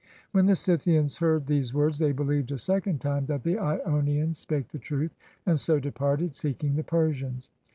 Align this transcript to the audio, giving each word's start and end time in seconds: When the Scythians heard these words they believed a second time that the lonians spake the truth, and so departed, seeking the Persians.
When 0.31 0.47
the 0.47 0.55
Scythians 0.55 1.17
heard 1.17 1.45
these 1.45 1.75
words 1.75 1.99
they 1.99 2.11
believed 2.11 2.51
a 2.51 2.57
second 2.57 3.01
time 3.01 3.27
that 3.27 3.43
the 3.43 3.57
lonians 3.57 4.37
spake 4.39 4.69
the 4.69 4.79
truth, 4.79 5.11
and 5.45 5.59
so 5.59 5.79
departed, 5.79 6.33
seeking 6.33 6.75
the 6.75 6.83
Persians. 6.83 7.51